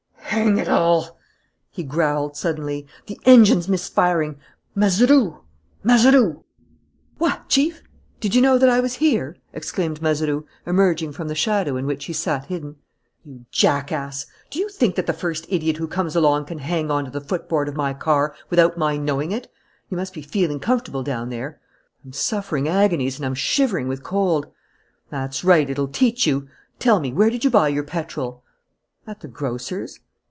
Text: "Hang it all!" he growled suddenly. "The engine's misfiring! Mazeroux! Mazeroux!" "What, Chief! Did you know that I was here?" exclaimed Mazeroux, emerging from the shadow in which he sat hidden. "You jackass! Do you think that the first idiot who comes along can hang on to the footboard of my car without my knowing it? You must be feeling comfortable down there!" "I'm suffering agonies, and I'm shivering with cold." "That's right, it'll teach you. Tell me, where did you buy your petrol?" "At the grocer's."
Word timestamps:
"Hang 0.41 0.57
it 0.59 0.69
all!" 0.69 1.19
he 1.69 1.83
growled 1.83 2.37
suddenly. 2.37 2.87
"The 3.07 3.19
engine's 3.25 3.67
misfiring! 3.67 4.37
Mazeroux! 4.73 5.43
Mazeroux!" 5.83 6.45
"What, 7.17 7.49
Chief! 7.49 7.83
Did 8.21 8.33
you 8.33 8.41
know 8.41 8.57
that 8.57 8.69
I 8.69 8.79
was 8.79 8.95
here?" 8.95 9.35
exclaimed 9.51 10.01
Mazeroux, 10.01 10.45
emerging 10.65 11.11
from 11.11 11.27
the 11.27 11.35
shadow 11.35 11.75
in 11.75 11.85
which 11.85 12.05
he 12.05 12.13
sat 12.13 12.45
hidden. 12.45 12.77
"You 13.25 13.45
jackass! 13.51 14.25
Do 14.49 14.57
you 14.59 14.69
think 14.69 14.95
that 14.95 15.05
the 15.05 15.11
first 15.11 15.45
idiot 15.49 15.75
who 15.75 15.85
comes 15.87 16.15
along 16.15 16.45
can 16.45 16.59
hang 16.59 16.89
on 16.89 17.03
to 17.03 17.11
the 17.11 17.19
footboard 17.21 17.67
of 17.67 17.75
my 17.75 17.93
car 17.93 18.33
without 18.49 18.77
my 18.77 18.95
knowing 18.95 19.33
it? 19.33 19.51
You 19.89 19.97
must 19.97 20.13
be 20.13 20.21
feeling 20.21 20.61
comfortable 20.61 21.03
down 21.03 21.27
there!" 21.29 21.59
"I'm 22.05 22.13
suffering 22.13 22.69
agonies, 22.69 23.17
and 23.17 23.25
I'm 23.25 23.35
shivering 23.35 23.89
with 23.89 24.01
cold." 24.01 24.47
"That's 25.09 25.43
right, 25.43 25.69
it'll 25.69 25.89
teach 25.89 26.25
you. 26.25 26.47
Tell 26.79 27.01
me, 27.01 27.11
where 27.11 27.29
did 27.29 27.43
you 27.43 27.49
buy 27.49 27.67
your 27.67 27.83
petrol?" 27.83 28.43
"At 29.05 29.19
the 29.19 29.27
grocer's." 29.27 29.99